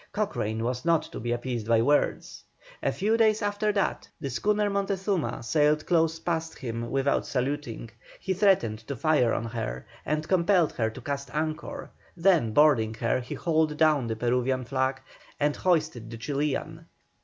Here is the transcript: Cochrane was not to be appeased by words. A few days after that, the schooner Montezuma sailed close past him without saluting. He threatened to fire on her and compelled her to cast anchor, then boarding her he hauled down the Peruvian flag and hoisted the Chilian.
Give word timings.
Cochrane 0.13 0.63
was 0.63 0.83
not 0.83 1.03
to 1.03 1.19
be 1.19 1.31
appeased 1.31 1.67
by 1.67 1.79
words. 1.83 2.43
A 2.81 2.91
few 2.91 3.17
days 3.17 3.43
after 3.43 3.71
that, 3.73 4.09
the 4.19 4.31
schooner 4.31 4.67
Montezuma 4.67 5.43
sailed 5.43 5.85
close 5.85 6.17
past 6.17 6.57
him 6.57 6.89
without 6.89 7.23
saluting. 7.27 7.91
He 8.19 8.33
threatened 8.33 8.79
to 8.87 8.95
fire 8.95 9.31
on 9.31 9.45
her 9.45 9.85
and 10.03 10.27
compelled 10.27 10.73
her 10.73 10.89
to 10.89 11.01
cast 11.01 11.29
anchor, 11.35 11.91
then 12.17 12.51
boarding 12.51 12.95
her 12.95 13.19
he 13.19 13.35
hauled 13.35 13.77
down 13.77 14.07
the 14.07 14.15
Peruvian 14.15 14.65
flag 14.65 14.99
and 15.39 15.55
hoisted 15.55 16.09
the 16.09 16.17
Chilian. 16.17 16.87